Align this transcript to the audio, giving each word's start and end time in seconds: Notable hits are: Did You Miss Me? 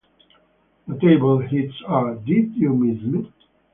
Notable 0.87 1.37
hits 1.41 1.75
are: 1.85 2.15
Did 2.15 2.55
You 2.55 2.73
Miss 2.73 3.03
Me? 3.03 3.31